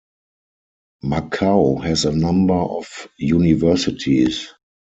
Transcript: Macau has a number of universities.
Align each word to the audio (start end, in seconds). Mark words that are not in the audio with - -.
Macau 1.03 1.79
has 1.83 2.05
a 2.05 2.11
number 2.11 2.55
of 2.55 3.07
universities. 3.19 4.47